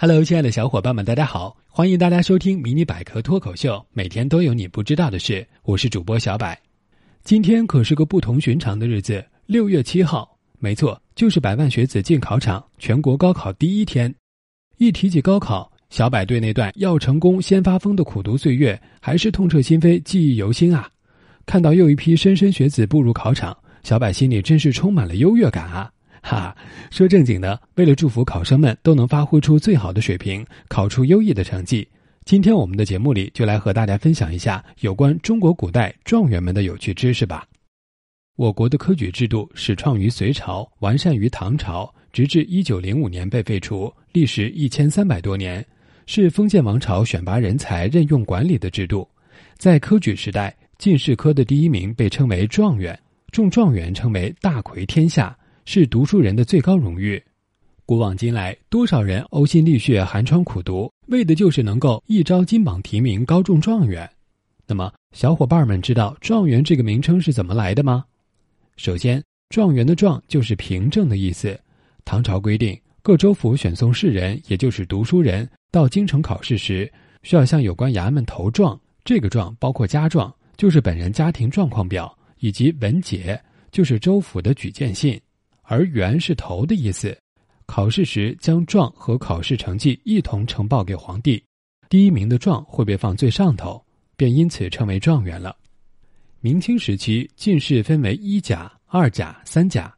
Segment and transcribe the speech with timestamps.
[0.00, 1.56] Hello，亲爱的小伙伴们，大家好！
[1.66, 5.44] 欢迎大家收听《迷你百科脱口秀》，每天都有你不知道的事。
[5.64, 6.56] 我是主播小百。
[7.24, 14.14] 今天可是个不同寻常的日子，六月七号，没错，就是百万学子进考场、全国高考第一天。
[14.76, 20.88] 一提起高考，小百对那段要成功先发疯的苦读岁月，还是痛彻心扉、记忆犹新啊！
[21.44, 25.90] 看到又一批莘莘学子步入考场，小百心里真是充满了优越感啊！
[26.22, 26.56] 哈，
[26.90, 31.86] 说正经的，为了祝福考生们都能发挥出最好的水平，考出优异的成绩，
[32.24, 37.46] 今天我们的节目里就来和大家分享一下有关中国古代状元们的有趣知识吧。
[38.36, 45.64] 我国的科举制度始创于隋朝，完善于唐朝，直至一九零五年被废除，历时一千三百多年，
[46.06, 49.08] 是封建王朝选拔人才、任用管理的制度。
[49.56, 52.98] 在科举时代，进士科的第一名被称为状元，
[53.32, 55.36] 中状元称为大魁天下。
[55.70, 57.22] 是读书人的最高荣誉。
[57.84, 64.08] 古往今来，多少人呕心沥血、寒窗苦读，为的就是能够一朝金榜题名、高中状元。
[64.66, 68.02] 那么，小伙伴们知道“状元”这个名称是怎么来的吗？
[68.78, 71.60] 首先，“状元”的“状”就是凭证的意思。
[72.02, 76.90] 唐朝规定，各州府选送士人，也就是读书人，到京城考试时，
[77.22, 78.80] 需要向有关衙门投状。
[79.04, 83.38] 这个状包括家状，就是本人家庭状况表，以及文解，
[83.70, 85.20] 就是州府的举荐信。
[85.70, 87.14] 而元是头的意思，
[87.66, 91.44] 考试时将状和考试成绩一同呈报给皇帝，
[91.90, 93.84] 第一名的状会被放最上头，
[94.16, 95.54] 便因此称为状元了。
[96.40, 99.94] 明清时期进士分为一甲、二甲、三甲，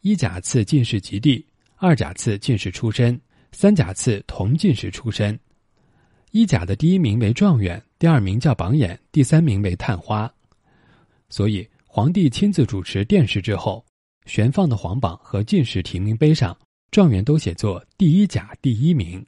[0.00, 3.18] 一甲赐进士及第，二甲赐进士出身，
[3.52, 5.38] 三甲赐同进士出身。
[6.32, 10.28] 一甲的第一名为状元，第二名叫榜眼，第三名为探花。
[11.28, 13.84] 所以皇帝亲自主持殿试之后。
[14.26, 16.56] 悬放的皇榜和进士提名碑上，
[16.90, 19.24] 状元都写作第一甲第一名。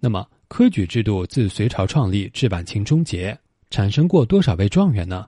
[0.00, 3.36] 那么，科举制度自隋朝创立至晚清终结，
[3.70, 5.26] 产生过多少位状元呢？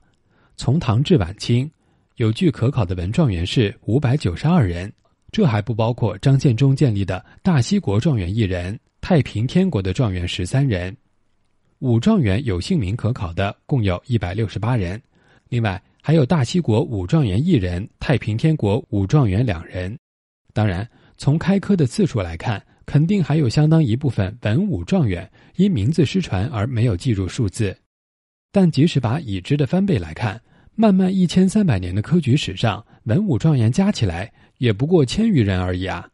[0.56, 1.70] 从唐至晚清，
[2.16, 4.92] 有据可考的文状元是五百九十二人，
[5.30, 10.96] 这还不包括张献忠建立的大西国状元一人，太平天国的状元十三人。
[11.80, 15.00] 武状元有姓名可考的共有一百六十八人，
[15.48, 15.80] 另外。
[16.08, 19.94] 还有大西国武状元一人，太平天国武状元两人。
[20.54, 20.88] 当然，
[21.18, 27.76] 从开科的次数来看，肯定还有相当一部分文武状元因名字失传而没有记入数字。
[28.50, 30.40] 但即使把已知的翻倍来看，
[30.74, 36.08] 漫漫一千三百年的科举史上，文武状元加起来也不过千余人而已啊！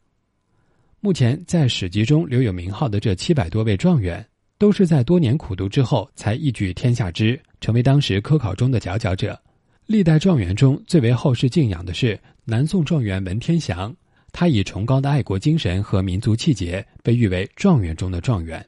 [0.99, 9.41] 目前在史籍中留有名号的这七百多位状元，都是在多年苦读之后才一举天下知，成为当时科考中的佼佼者。
[9.87, 13.95] 历代状元中最为后世敬仰的是南宋状元文天祥，
[14.31, 18.65] 他以崇高的爱国精神和民族气节被誉为状元中的状元。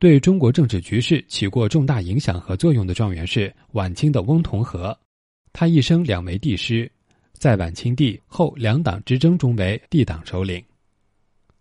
[0.00, 4.92] 对中国政治局势起过重大影响和作用的状元是晚清的翁同龢，
[5.52, 6.90] 他一生两为帝师，
[7.34, 10.60] 在晚清帝后两党之争中为帝党首领。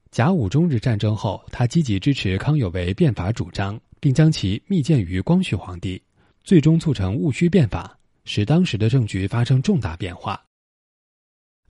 [0.09, 6.01] 甲午中日战争后，他积极支持康有为变法主张，并将其密荐于光绪皇帝，
[6.43, 7.95] 最终促成戊戌变法。
[8.25, 10.41] 使当时的政局发生重大变化。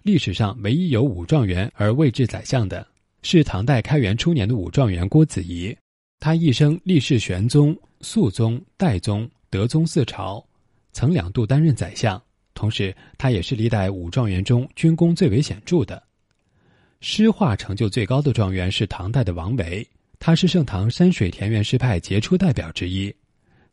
[0.03, 2.85] 历史上唯一有武状元而位至宰相的，
[3.22, 5.75] 是唐代开元初年的武状元郭子仪。
[6.19, 10.44] 他一生历仕玄宗、肃宗、代宗、德宗四朝，
[10.91, 12.22] 曾两度担任宰相。
[12.53, 16.01] 同时，他也是历代武状元中军功最为显著的。
[17.00, 19.88] 诗画成就最高的状元是唐代的王维，
[20.19, 23.11] 他是盛唐山水田园诗派杰出代表之一。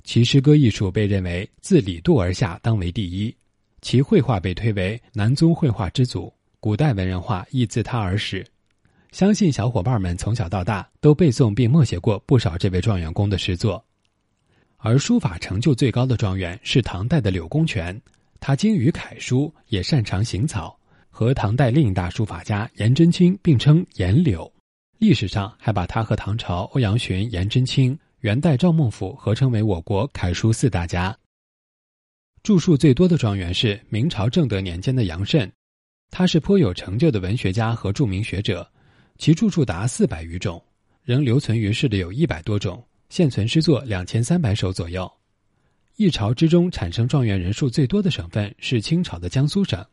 [0.05, 3.35] 其诗歌艺术被认为自李杜而下当为第一，
[3.83, 8.47] 其绘画被推为南宗绘画之祖，古代文人画亦自他而始。
[9.13, 13.85] 相信小伙伴们从小到大都背诵并默写过不少这位状元公的诗作。
[14.77, 18.01] 而书法成就最高的状元是唐代的柳公权，
[18.39, 20.79] 他精于楷书，也擅长行草，
[21.11, 24.51] 和唐代另一大书法家颜真卿并称颜柳。
[24.99, 27.99] 历史上还把他和唐朝欧阳询、颜真卿。
[28.21, 31.17] 元代赵孟頫合称为我国楷书四大家。
[32.43, 35.51] 著述最多的状元是明朝正德年间的杨慎，
[36.11, 38.69] 他是颇有成就的文学家和著名学者，
[39.19, 40.61] 其著述达四百余种，
[41.05, 45.09] 仍留存于世的有一百多种，现存诗作两千三百首左右。
[45.95, 49.85] 一朝之中产生状元人数最多的省份是清朝的江苏省，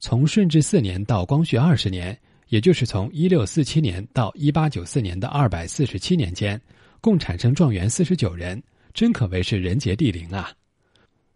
[0.00, 2.18] 从顺治四年到光绪二十年，
[2.48, 6.60] 也就是从一六四七年到一八九四年的二百四十七年间。
[7.00, 8.62] 共产生状元四十九人，
[8.92, 10.50] 真可谓是人杰地灵啊！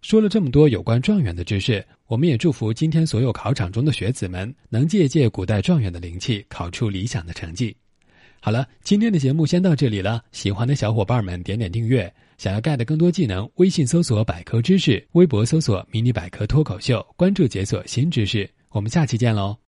[0.01, 7.77] 说了这么多有关状元的知识，我们也祝福今天所有考场中的学子们能借借古代状元的灵气，考出理想的成绩。
[8.41, 10.21] 好了，今天的节目先到这里了。
[10.33, 12.13] 喜欢的小伙伴们点点订阅。
[12.39, 18.51] 想要 get 更多技能，微信搜索百科知识，微博搜索迷你百科脱口秀，关注解锁新知识。
[18.71, 19.62] 我们下期见喽。